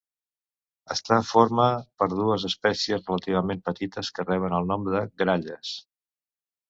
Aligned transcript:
Està 0.95 1.17
forma 1.31 1.67
per 2.01 2.07
dues 2.13 2.45
espècies 2.49 3.05
relativament 3.11 3.61
petites 3.69 4.11
que 4.17 4.27
reben 4.29 4.57
el 4.61 4.67
nom 4.73 4.89
de 4.95 5.05
gralles. 5.25 5.75